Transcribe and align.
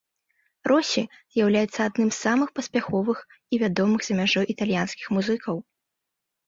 Росі 0.71 1.03
з'яўляецца 1.35 1.79
адным 1.89 2.09
з 2.13 2.17
самых 2.25 2.49
паспяховых 2.57 3.17
і 3.37 3.55
вядомых 3.67 3.99
за 4.09 4.13
мяжой 4.23 4.45
італьянскіх 4.57 5.05
музыкаў. 5.19 5.55